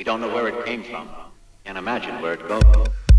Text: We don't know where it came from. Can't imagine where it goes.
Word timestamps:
We 0.00 0.04
don't 0.04 0.22
know 0.22 0.32
where 0.34 0.48
it 0.48 0.64
came 0.64 0.82
from. 0.82 1.10
Can't 1.66 1.76
imagine 1.76 2.22
where 2.22 2.32
it 2.32 2.48
goes. 2.48 3.09